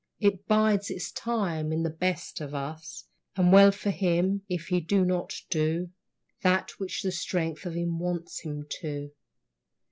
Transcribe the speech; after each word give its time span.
It 0.19 0.47
bides 0.47 0.89
its 0.89 1.11
time 1.11 1.71
in 1.71 1.83
the 1.83 1.91
best 1.91 2.41
of 2.41 2.55
us, 2.55 3.05
And 3.35 3.53
well 3.53 3.71
for 3.71 3.91
him 3.91 4.41
if 4.49 4.69
he 4.69 4.81
do 4.81 5.05
not 5.05 5.35
do 5.51 5.91
That 6.41 6.71
which 6.79 7.03
the 7.03 7.11
strength 7.11 7.67
of 7.67 7.75
him 7.75 7.99
wants 7.99 8.39
him 8.39 8.65
to. 8.81 9.11